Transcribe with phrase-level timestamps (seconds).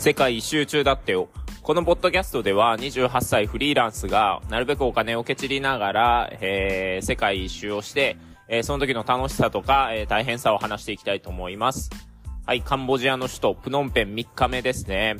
[0.00, 1.28] 世界一周中だってよ。
[1.60, 8.16] このポッドキャストでは28歳フリーランスがなるべくお金をけちりながら、えー、世界一周をして、
[8.48, 11.90] えー、その時の楽しさとか、えー、大変さを話していきたいと思います。
[12.46, 15.16] はい、カンボジアの首都プノンペン3日目ですね。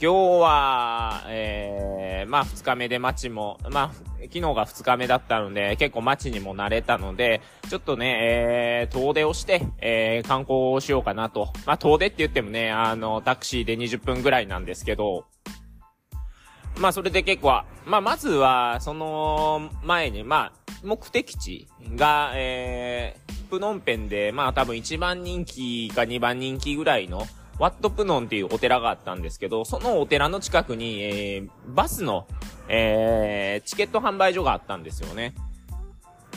[0.00, 11.52] 今日は、えー、まあ2日目で街も、まあ、昨日が2日目だったので、結構街にも慣れたので、ちょっとね、えー、遠出をして、えー、観光をしようかなと。
[11.66, 15.26] まあ遠出って言ってもね、あの、タクシーで20分ぐらいなんですけど、
[16.78, 27.26] まあそれで結構、まあまずは、その前に、まあ、目的地が、えー、プノンペンで、まあ多分1番人気か2番人気ぐらいの、
[27.58, 32.26] ワットプノンっていうお寺があったんですけど、そのお寺の近くに、えー、バスの、
[32.68, 35.34] えー、チケット販売所があったんですよね。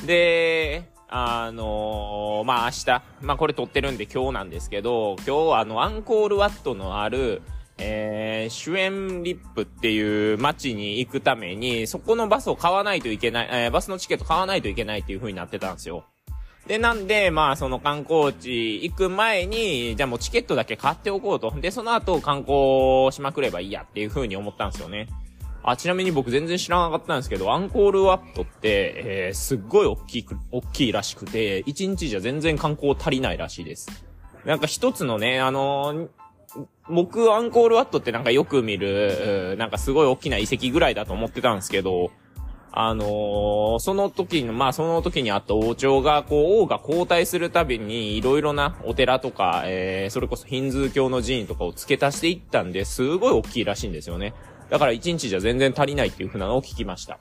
[0.05, 7.41] で、あのー、まあ、明日、まあ、これ撮ってるんで今日なんですけど、今日はあの、アンコールワットのある、
[7.77, 16.05] えー、シュエンリップっていう街に行くために、そこのバスを買わないといけない、えー、バスのチケット買わないといけないっていう風になってたんですよ。
[16.67, 21.51] で、なんで、まあ、その観光地行く前に、じゃあもうチケットだけ買っておこうと。
[21.59, 25.07] で、その後観光しまくればいいやっていう風に思ったんですよね。
[25.63, 34.05] あ、ちなみに僕全然知らなかったんですけど、アンコールワットって、えー、すっごい大きく、大きいらしくて、1日じゃ全然観光足りないらしいです。
[34.45, 36.09] なんか一つのね、あのー、
[36.89, 42.12] 僕、アンコールワットってなんかよく見る、なんかすごい大きな遺跡ぐらいだと思ってたんですけど、
[42.73, 54.33] あのー、その時の、まあその時にあった王朝が、こう、王が交代するたびに、いろいろなお寺とか、えー、それこそヒンズー教の寺院とかを付け足していったんで、すごい大きいらしいんですよね。
[54.69, 57.19] だから1日じゃ全然足りないっていう風なのを聞きました。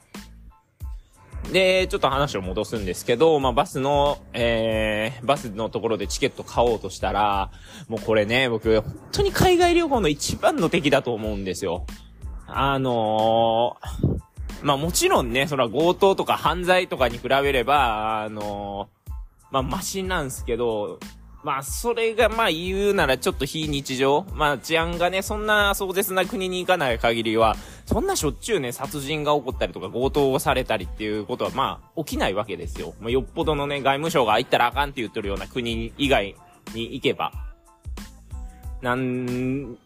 [1.52, 7.50] で、ちょっと話を戻すんですけど、まあ、バスの、えー、バスのところでチケット買おうとしたら、
[7.88, 11.86] もうこれね、僕、本当に海外旅行の一番の敵だと思うんですよ。
[12.46, 14.20] あのー、
[14.62, 19.12] まあもちろんね、それは強盗とか犯罪とかに比べれば、あのー、
[19.50, 20.98] まあマシなんすけど、
[21.42, 27.56] まあそれがまあ言うならちょっと非日常まあ治安がね、そんな壮絶な国に行かない限りは、
[27.86, 32.94] そんなしょっちゅうね、殺人が起こったりとか強盗をされたりっていうことはまあ起きないわけですよ。
[33.00, 36.36] まあよっぽどのね、外務省が行ったらあかんって言ってるような国以外
[36.74, 37.32] に行けば。
[38.82, 39.76] なん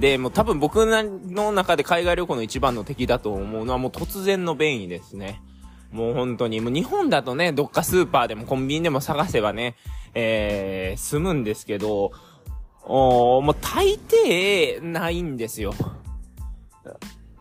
[0.00, 5.42] で、もう多分僕の中で海外旅行の一番の敵だと思うのはもう突然の便意ですね。
[5.90, 9.74] もう本当に、もう日本だとね、どっかスーパーでもコンビニでも探せばね、
[10.14, 12.12] えー、済むんですけど、
[12.84, 15.74] おもう大抵ないんですよ。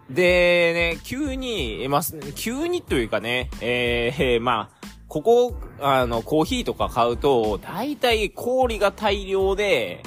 [0.10, 2.02] で、ね、急に、まあ、
[2.36, 10.04] 急にというかね、えー、 まあ、ここ、あの、コーヒーとか買うと、大体氷が大量で、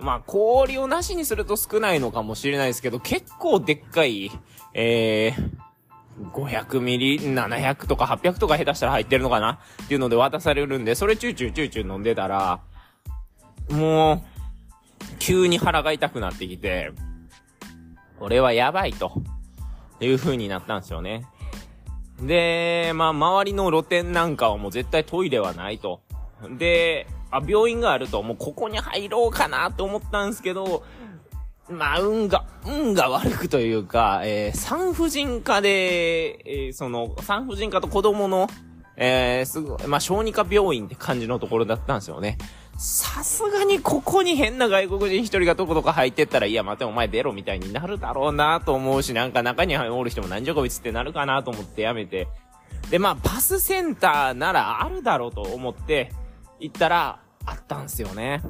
[0.00, 4.30] まあ、氷をなしにすると少ないのかもしれないですけど、結構でっかい、
[4.74, 12.60] えー、500ミリ、700とか800とか下手したら入ってるのかなっていうので渡されるんで、それチューチューチューチュー飲んでたら、
[13.70, 14.22] もう、
[15.18, 16.92] 急に腹が痛くなってきて、
[18.18, 19.12] これはやばいと、
[20.00, 21.26] いう風になったんですよね。
[22.20, 26.00] で、まあ、周りの露店なんかはもう絶対トイレはないと。
[26.56, 30.82] で、あ、病院があると、もうここに入ろうかなと思ったんですけど、
[31.70, 38.48] まあ、運が、運が悪くというか、えー、産婦人科で、えー、その、産婦人科と子供の、
[38.96, 42.38] えー、すごい、まあ、小児科病院って感じのところだったんですよね。
[42.78, 52.28] さすがにここに変な外国人一人がどこどこ入ってったら、いや、待てお前出ろみたいになるだろうなと思うし、なんか中におる人も何じゃこいつってなるかなと思ってやめて。
[52.90, 56.12] で、まあ、バスセンターならあるだろうと思って、
[56.60, 58.42] 行ったら、あったんすよね。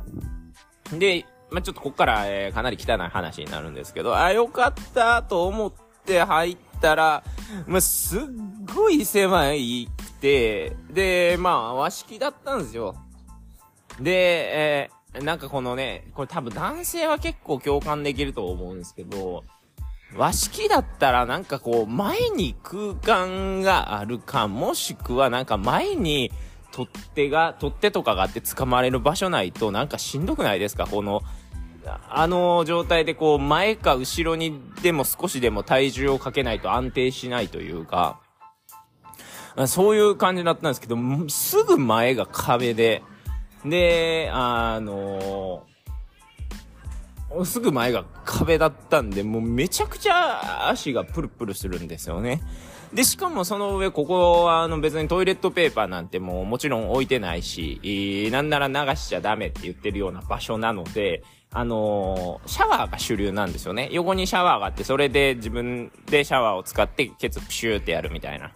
[0.93, 5.73] で、まあ、ちょっとこっから、えー、かなり汚い話になるんですけど、あ、よかったと思っ
[6.05, 7.23] て入ったら、
[7.67, 8.23] まあ、すっ
[8.75, 12.97] ごい狭いくて、で、まあ、和式だったんですよ。
[14.01, 14.11] で、
[14.85, 19.45] えー、なんかこのね、これ多分男性は結構共感できると思うんですけど、
[20.17, 26.33] 和式だったらなんかこう、前に空間があるか、もしくはなんか前に、
[26.73, 30.87] 取っ手が、取っ手とかがあって掴まれる場所ないとなんかしんどくないですか？
[30.87, 31.23] この、
[32.11, 38.21] あの状態でこう前か後ろにでも少しでも体重をかけないと安定しないというか、
[39.67, 40.97] そういう感じだったんですけど、
[41.29, 43.03] すぐ前が壁で、
[43.65, 45.65] で、あの、
[47.45, 52.41] すぐ前が壁だったんで、もうめちゃくちゃ足がプルプルするんですよね。
[52.93, 63.89] で、しかもその上、ここは、あの、別にトイレットペーパーなんてもうもちろん置いてないし、なんなら流しちゃダメって言ってるような場所なので、あのー、シャワーが主流なんですよね。
[63.93, 68.53] 横にシャワーがあって、それで自分でシャワーを使ってケツプシューってやるみたいな。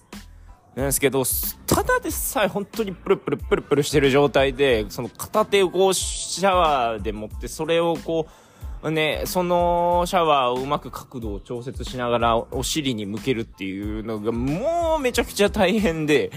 [0.75, 1.23] なんですけど、
[1.67, 8.42] ただでさえ本当にプルプルプルプルしてる状態で、その片手をこうシャワーで持って、それをこう、
[8.91, 16.33] ね、そのシャワーをうまく角度を調節しながらお尻に向けるっていうのがもうめちゃくちゃ大変で、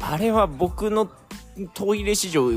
[0.00, 1.10] あれは僕の
[1.74, 2.50] トイレ史上、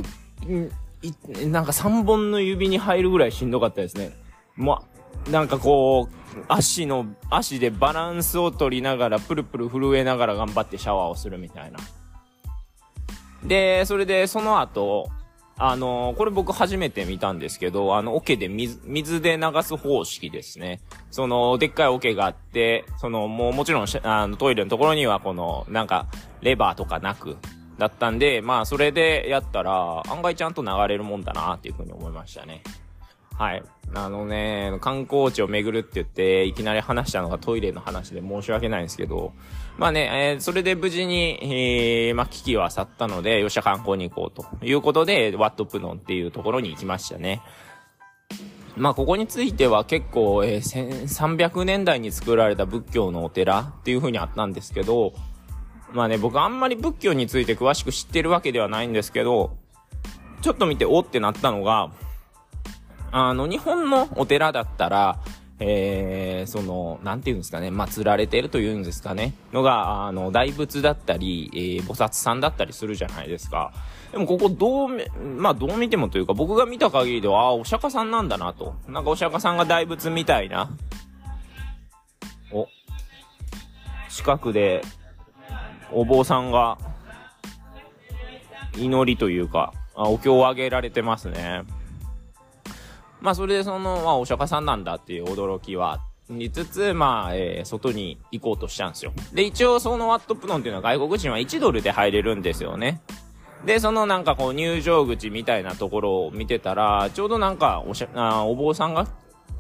[1.47, 4.11] なんか3本の指に入るぐらいしんどかったですね。
[4.55, 4.83] ま、
[5.31, 11.79] なんかこう、足の、足でバランスを取りながら、プルプル震えながら頑張ってシャワーをするみたいな。
[13.43, 15.09] で、それでその後、
[15.59, 20.79] あの、これ僕初めて見たんですけど、あの、桶で水、水で流す方式ですね。
[21.09, 26.05] その、でっかい桶があって、その、もうもちろん、あの、トイレのところにはこの、なんか、
[26.41, 27.37] レバーとかなく、
[27.79, 32.61] だったんで、まあ、それでやったら、案外ちゃんと流れるもんだなっていうふうに思いましたね。
[33.37, 33.63] はい。
[33.93, 39.33] あのね、観光地を巡るって言って、いきなり話したのがトイレの話で申し訳ないんですけど、
[39.77, 41.39] まあね、えー、それで無事に、
[42.09, 47.43] えー、まあ、危機は去ったので、よっしゃ観光に行こうということで、ワットプノンっていうところに行きましたね。
[48.75, 55.13] まあ、ここについては結構、えー、1300年代に作られた仏教のお寺っていう風にあったんですけど、
[55.93, 59.57] まあね、僕あんまり仏教について詳しく知ってるわけではないんですけど、
[60.41, 61.91] ちょっと見ておってなったのが、
[63.11, 65.19] あの、日本のお寺だったら、
[65.59, 73.73] えー、その、なんていうんですかね、祀られてるというんですかね、のが、あの、大仏だったり、えー、菩薩さんだったりするじゃないですか。
[74.11, 74.89] でもここどう、
[75.19, 78.75] まあどう見てもというか、僕が見た限りでは、ああ、お釈迦さんなんだなと。
[78.87, 80.69] なんかお釈迦さんが大仏みたいな。
[82.51, 82.67] お、
[84.09, 84.83] 近くで、
[85.91, 86.77] お坊さんが、
[88.77, 91.63] 祈りというか、あお経をあげられてますね。
[93.27, 99.11] まあ、それでその、まあ、お釈迦さんなんだっていう驚きは、につつ、まあ、えー、外に行こうとしたんですよ。
[99.33, 103.01] で、一応そのワットプノンっていうのは外国人は1ドルで入れるんですよね。
[103.65, 109.09] で、そのなんかこう入場口みたいなところを見てたら、ちょうどなんかおしゃ、あお坊さんが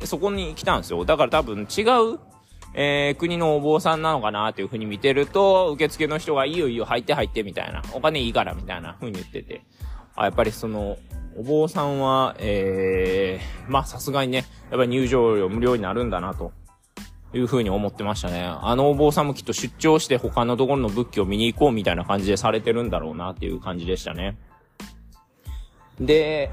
[0.05, 1.03] そこに来たんですよ。
[1.03, 2.19] だから多分違う、
[2.73, 9.61] えー、国のお坊さんなのかなっていう風に見てると、受付の人がいいよいいよ入って入ってみたいな、お金いいからみたいな風に言ってて、
[10.15, 10.97] あ、やっぱりその、
[11.37, 16.51] お坊さんは、えー、まあさすがにね、やっぱり入場料無料になるんだなと。
[17.33, 18.45] いう風に思ってましたね。
[18.45, 24.37] あのお坊さんもきっと出張して他のところの仏教を見に行こうみたいな感じでされてるんだろうなっていう感じでしたね。
[25.99, 26.51] で、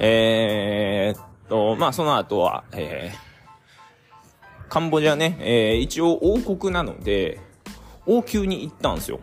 [0.00, 7.40] えー、っと、まあその後は、えー、カンボジアね、えー、一応王国なので、
[8.06, 9.20] 王宮に行ったんですよ。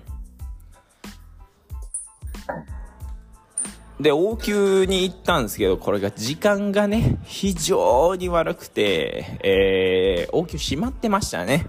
[3.99, 11.67] で、王宮に行ったんですけど、これが時間がね、非常に悪くて、えー、王宮閉まってましたね。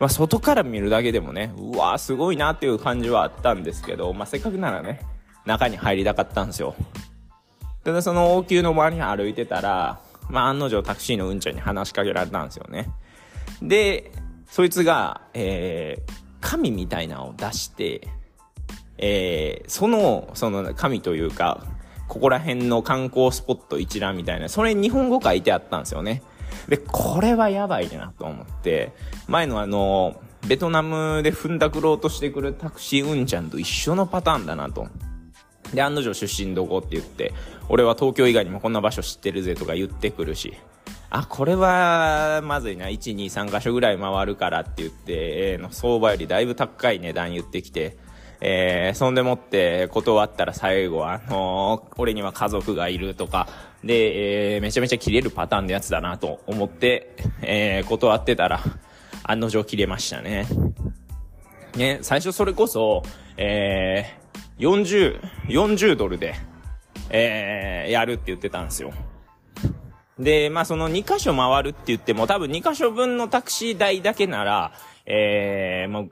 [0.00, 5.00] まあ、外から見るだけでもね、うわーすごいなっていう感じはあったんですけど、まあ、せっかくならね、
[5.46, 6.74] 中に入りたかったんですよ。
[7.84, 12.90] で、その王宮の周りに歩いてたら、まあ、案の定タクシーのうんちゃんに話しかけられたんですよね。
[13.62, 14.10] で、
[14.46, 18.08] そいつが、えー、紙みたいなのを出して、
[19.04, 21.66] えー、その、その神というか、
[22.06, 26.22] ここら辺の観光スポット一覧みたいな、それ日本語書いてあったんですよね。
[26.68, 28.92] で、これはやばいなと思って、
[29.26, 34.86] 前のあの、ベトナムで踏んだくろうとしてくるタクシーうんちゃんと一緒のパターンだなと。
[35.74, 37.32] で、案の定出身どこって言って、
[37.68, 40.54] 俺は東京以外にもこんな場所知ってるぜとか言ってくるし、
[41.10, 47.96] あ、これは、まずいな、1、2、3箇所ぐらい回るからって言って、え、の相場よりだいぶ高い値段言ってきて、
[48.44, 53.46] えー、そんでもって断ったら最後は、あのー、俺には家族がいるとか、
[53.84, 58.60] で、えー、めちゃめちゃ切れるパターンのやつだなと思って、えー、断ってたら、
[59.22, 60.48] 案の定切れましたね。
[61.76, 63.04] ね、最初それこそ、
[63.36, 66.34] えー、40、40ドルで、
[67.10, 68.92] えー、やるって言ってたんですよ。
[70.18, 74.72] で、まあその2箇所回るって言っても多分2箇所分のタクシー代だけなら、
[75.06, 76.10] えー、もう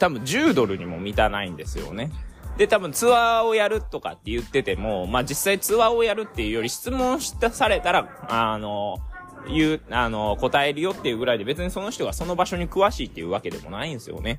[0.00, 2.10] 多分10ドルにも満たないんですよね。
[2.56, 8.98] で、多分ツアーをやるとかって言ってても、まあ実際ツアーをやるっていうより質問したされたら、あの、
[9.46, 14.38] 言う、あの、答えるよっていうぐらいで別にその人がその場所に詳しいっていうわけでもないんですよね。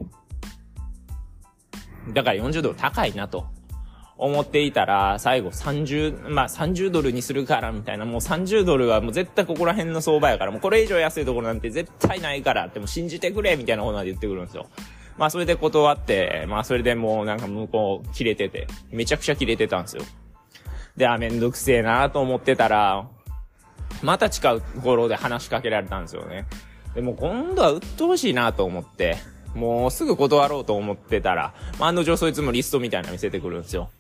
[2.10, 3.46] だから40ドル高いなと
[4.18, 14.68] 思っていたら、最後30、まあ30ドルにするから、みたいな、もう30ドルはもう絶対ここら辺の相場やから、もうこれ以上安いところなんて絶対ないからって、も信じてくれ、みたいなことまで言ってくるんですよ。
[15.22, 20.02] まあそれで断って、まあそれでもうなんか向こう切れてて、めちゃくちゃ切れてたんですよ。
[20.98, 23.08] で、あ、めんどくせえなと思ってたら、
[24.02, 26.48] また近うところで話しかけられたんですよね。
[26.96, 29.18] でも今度は鬱陶しいなと思って、
[29.54, 33.92] もうすぐ断ろうと思ってたら、まあ、案の定そいつもリストみたいなの見せてくるんですよ。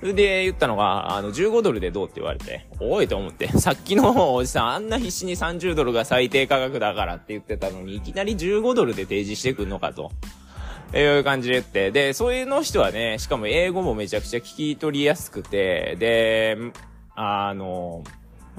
[0.00, 10.10] それで言ったのが、あの、15ドルでどうって言われて、おいと思って、さっきのおじさんあんな必死に30ドルが最低価格だからって言ってたのに、いきなり15ドルで提示してくんのかと。
[10.94, 16.56] いう感じで言って、で、そういうの人はね、しかも英語もめちゃくちゃ聞き取りやすくて、で、
[17.14, 18.04] あの、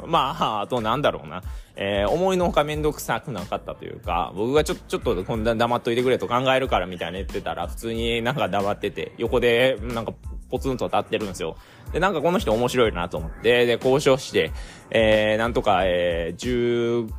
[0.05, 1.43] まあ、あとなんだろうな。
[1.79, 10.13] えー、思いのほかめんどくさくなかったというか、僕がちょ、ちょっとこんな黙っといてくれと考えるからみたいな言ってたら、普通になんか黙ってて、横でなんか
[10.49, 11.55] ポツンと立ってるんですよ。
[11.93, 14.51] で、なんかこの人面白いなと思って、で、交渉して、
[14.89, 17.09] えー、なんとか、えー、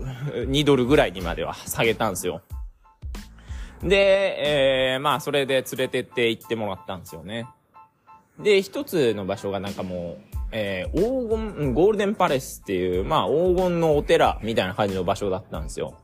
[0.51, 2.43] 12ドルぐらいにまでは下げたんですよ。
[3.83, 7.47] で、えー、まあ、それで連れてって行ってもらったんですよね。
[8.39, 15.95] で、一つの場所がなんかもう、えー、黄金、ゴールデンパレスっていう、まあ、黄金のお寺みたいな感じの場所だったんですよ。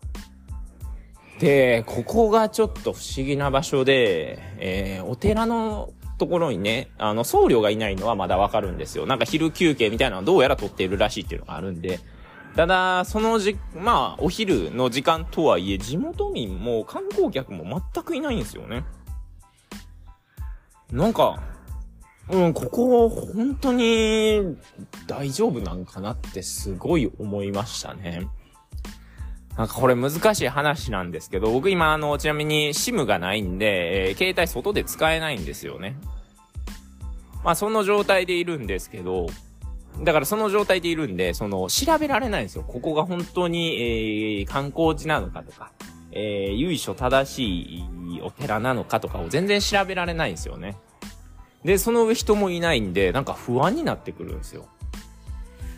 [1.38, 9.06] で、ここがちょっと不思議な場所で、えー、お寺のところにね、あの、僧侶がいないのはまだわかるんですよ。
[9.06, 11.98] なんか昼休憩みたいなのはどうやら取っているらしいっていうのがあるんで。
[12.56, 18.84] ただ、そのじ、まあ、お昼の時間とはいえ、地元民も観光客も全くいないんですよね。
[20.92, 21.42] なんか、
[22.30, 24.56] うん、ここ、本当に
[25.06, 28.28] 大丈夫なんかなってすごい思いましたね。
[29.56, 35.96] なんかこれ難しい話なんですけど、僕今あの、ちなみに SIM がないんで、えー、携帯外で使えないんですよね。
[37.44, 39.26] まあその状態でいるんですけど、
[40.02, 42.64] だからその状態でいるんで、その、調べられないんですよ。
[42.66, 45.70] ここが本当に、えー、観光地なのかとか、
[46.10, 50.76] えー、由緒正しいお寺なのかとかを全然調べられないんですよね。
[51.64, 54.66] で、その上人もいないんで、なんか不安になってくるんですよ。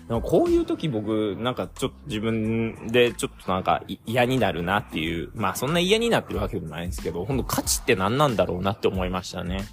[0.09, 9.65] なんかこういう時僕、なんかちょっと自分でちょっとなんか嫌になるなっていう、まあそんな嫌になってるわけでもないんですけど、ほんと価値って何なんだろうなって思いましたね。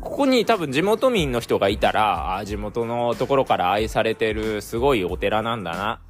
[0.00, 6.00] ここに多分地元民の人がいたら、あ地元のところから愛されてるすごいお寺なんだな。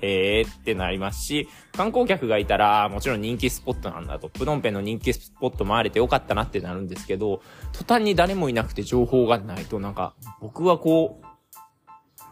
[0.00, 7.42] へえーってなりますし、観光客がいたら、もちろん人気スポットなんだと、プノンペンの人気スポット回れてよかったなってなるんですけど、
[7.72, 11.26] 途端に誰もいなくて情報がないと、なんか、僕はこう、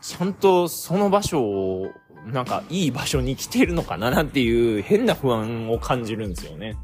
[0.01, 1.91] ちゃんとその場所を、
[2.27, 6.77] なんかいい場所に来てるのかななんていう変な不安を感じるんですよね。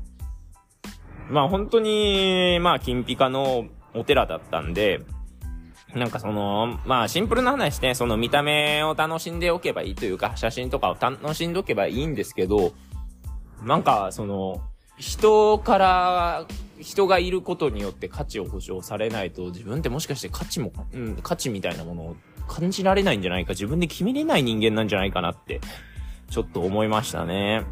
[1.29, 5.01] まあ本当に、まあ金ピカのお寺だったんで、
[5.95, 12.73] なんかその、まあシンプルな話ね、その見た目を楽しんでおけばいいというか、写真とかを楽しんでおけばいいんですけど、
[13.63, 14.63] なんかその、
[14.99, 16.47] 人から
[16.81, 25.61] 人がいることによって価値を保証されないと自分ってもしかして価値も、うん、価値みたいなものを感じられないんじゃないか、自分で決めれない人間なんじゃないかなって、
[26.31, 27.65] ちょっと思いましたね。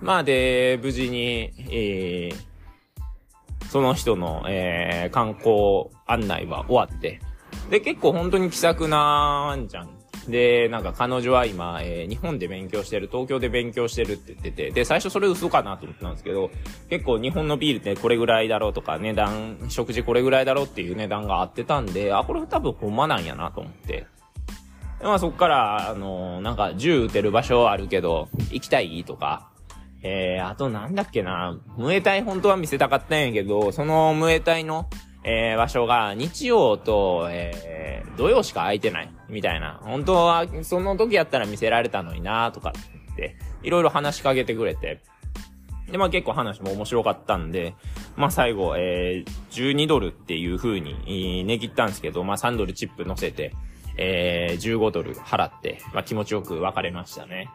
[0.00, 2.47] まあで、無事に、えー、
[3.68, 7.20] その人の、えー、観光案内は終わって、
[7.70, 9.90] で、結構本当に気さくなあんちゃん。
[10.28, 16.50] で、なんか彼女は今、えー、日本で勉強してる、東京で勉強してるって言ってて、で、最初それ嘘かなと思ったんですけど、
[16.90, 24.06] 結構日本のビールってこれぐらいだろうとか、値段、食事これぐらいだろうっていう値段があってたんで、あ、これ多分ほんまなんやなと思って。
[24.98, 29.04] でまあそっから、あのー、なんか銃撃てる場所あるけど、行きたい？
[29.04, 29.48] とか、
[30.02, 34.88] えー、あとなんだっけな、ムエタイ本当は見せたかったんやけど、そのムエタイの、
[35.24, 39.80] えー、場所が日曜と、えー、土曜しか空いてない、みたいな。
[39.82, 42.72] 本当は、その時やったら見せられたのになとか
[43.12, 45.00] って、いろいろ話しかけてくれて。
[45.90, 47.74] で、まあ結構話も面白かったんで、
[48.16, 53.52] まあ最後、えー、12ドルっていう風に、値切ったんですけど、まあ3ドルチップ乗せて、
[53.96, 57.50] えー、15ドル払って、まあ気持ちよく別れましたね。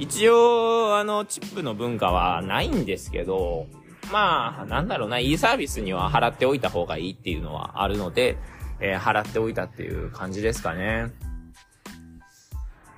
[0.00, 3.66] 一応、あの、チップの文化はないんですけど、
[4.10, 8.38] まあ、なんだろうな、いいサービスには払っておいた方がいいっていうのはあるので、
[8.80, 11.12] えー、払っておいたっていう感じですかね。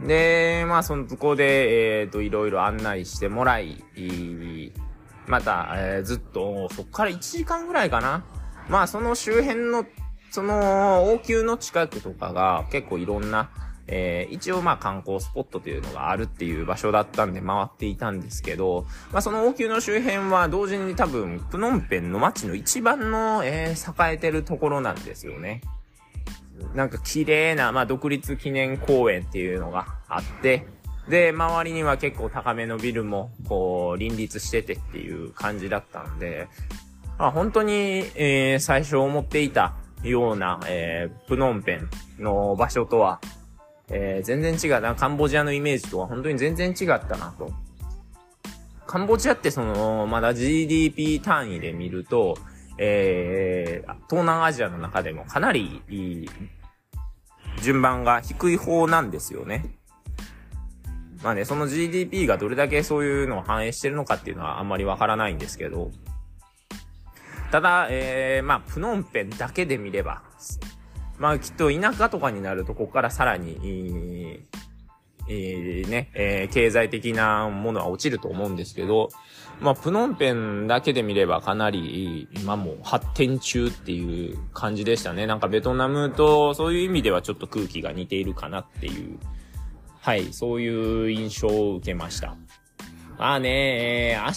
[0.01, 3.83] で、まあ、そのとこで、えっ、ー、と、いろいろ案内してもらい、
[5.27, 8.25] また、えー、ずっと、そっから1時間ぐらいかな。
[8.69, 9.85] まあ、その周辺の、
[10.31, 13.51] その、王宮の近くとかが結構いろんな、
[13.87, 25.63] えー、一応まあ観光スポットというのがあるっていう場所だったんで回っていたんですけど、まあその王宮の周辺は同時に多分、プノンペンの街の一番の、えー、栄えてるところなんですよね。
[26.75, 30.67] なんか綺麗な、まあ独立記念公園っていうのがあって、
[31.09, 36.49] で、周りには結構高めのビルも、こう、林立しててっていう感じだったんで、
[37.19, 41.81] まあ、本当に、えー、最初思っていたような、えー、プノンペ
[42.19, 43.21] ンの場所とは、
[43.89, 44.95] えー、全然違うな。
[44.95, 47.51] カンボジアのイメージとは本当に全然違ったなと。
[48.87, 52.37] カンボジアってその、まだ GDP 単位で見ると、
[52.79, 56.31] えー、東南アジアの中でもかなりいい
[57.63, 59.77] 順番が低い方なんですよね。
[61.23, 65.91] まあね、その GDP がどれだけそういうのを反映してるのかっていうのはあんまりわからないんですけど、
[67.53, 70.23] ただ、えー、まあ、プノンペンだけで見れば、
[71.19, 74.45] まあ、きっと田舎とかになると、ここからさらに、
[75.29, 79.09] えー、ね、えー、経済的なものは落ちると思うんですけど、
[79.61, 85.27] まあ、プノンペンだけで見ればかなり、今もう発展中っていう感じでしたね。
[85.27, 89.19] なんかベトナムとそういう意味ではちょっと空気が似ているかなっていう
[90.03, 92.37] はい、そういう印象を受けました。
[93.19, 94.31] まあね、えー、明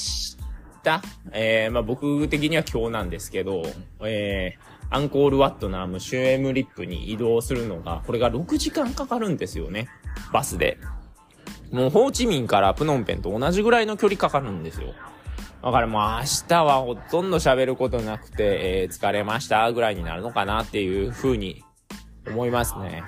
[0.83, 1.01] 日、
[1.31, 3.63] えー、まあ僕的には今日なんですけど、
[4.03, 9.89] えー、アンコールワットナームシュエムリップに移動するのが、これが6時間かかるんですよね。
[10.31, 10.77] バスで。
[11.71, 14.93] もうホーチミンからプノンペンと同じぐらいの距離かかるんですよ。
[15.63, 21.63] だからもう明日はほとんど喋ることなくて、えー、疲れましたぐらいになるのかなっていう風に
[22.27, 23.03] 思いますね。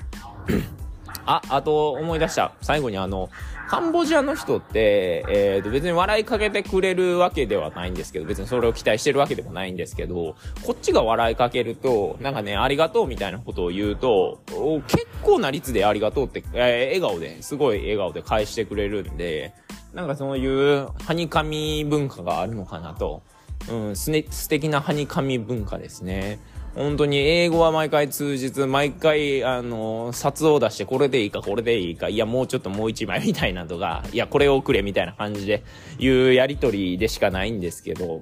[1.28, 2.54] あ、あと思い出した。
[2.62, 3.30] 最後にあの、
[3.68, 14.40] カンボジアの人って、えー、と別に笑いかけてくれるわけではないんですけど、別にそれを期待してるわけでもないんですけど、こっちが笑いかけると、なんかね、ありがとうみたいなことを言うと、
[14.88, 19.54] 結構な率でありがとうって、えー、笑顔で、すごい笑顔で返してくれるんで、
[19.94, 23.22] なんかそういう、はにかみ文化があるのかなと。
[23.70, 26.40] うん、すね、素敵なはにかみ文化ですね。
[26.78, 35.64] 本当に英語は毎回通じず、毎回、あの、札を出して、これでいいか、これでいいか、いや、もうちょっともう一枚みたいなとか、 いや、これをくれみたいな感じで、
[35.98, 38.22] いうやりとりでしかないんですけど、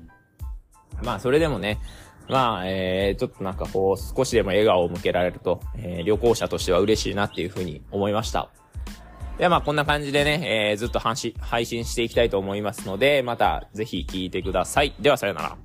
[1.04, 1.80] まあ、それでもね、
[2.30, 8.50] まあ、えー、ちょっとなんかこう、少しでも笑顔を向けられると、えー、旅行者としては嬉しいなっていうふうに思いました。
[9.38, 14.94] ではまあこんな感じでね、えー、ずっと配信していきたいと思いますので、またぜひ聞いてください。
[15.01, 15.65] ではさよなら。